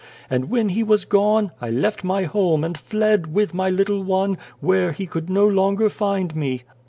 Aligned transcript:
And 0.31 0.45
when 0.49 0.69
he 0.69 0.81
was 0.81 1.05
gone, 1.05 1.51
I 1.61 1.69
left 1.69 2.03
my 2.03 2.23
home, 2.23 2.63
and 2.63 2.75
fled, 2.75 3.35
with 3.35 3.53
my 3.53 3.69
little 3.69 4.01
one, 4.03 4.39
where 4.59 4.93
he 4.93 5.05
could 5.05 5.29
no 5.29 5.47
longer 5.47 5.91
find 5.91 6.35
me." 6.35 6.63